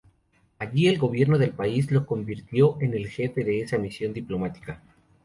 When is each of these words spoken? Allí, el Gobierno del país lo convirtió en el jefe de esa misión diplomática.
Allí, 0.57 0.87
el 0.87 0.97
Gobierno 0.97 1.37
del 1.37 1.51
país 1.51 1.91
lo 1.91 2.07
convirtió 2.07 2.75
en 2.81 2.95
el 2.95 3.07
jefe 3.07 3.43
de 3.43 3.61
esa 3.61 3.77
misión 3.77 4.13
diplomática. 4.13 4.81